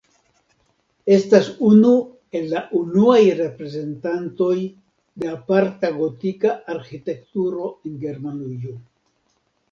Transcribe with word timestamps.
Estas 1.15 1.47
unu 1.65 1.89
el 2.37 2.47
la 2.53 2.61
unuaj 2.79 3.19
reprezentantoj 3.39 4.55
de 5.23 5.29
aparta 5.33 5.91
gotika 5.97 6.55
arĥitekturo 6.77 7.67
en 7.91 8.01
Germanujo. 8.05 8.75